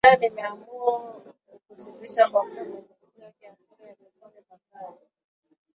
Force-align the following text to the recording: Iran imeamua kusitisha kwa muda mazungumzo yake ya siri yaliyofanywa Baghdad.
Iran 0.03 0.21
imeamua 0.27 0.95
kusitisha 1.67 2.23
kwa 2.29 2.43
muda 2.45 2.63
mazungumzo 2.63 3.21
yake 3.21 3.45
ya 3.45 3.55
siri 3.55 3.87
yaliyofanywa 3.87 4.41
Baghdad. 4.49 4.93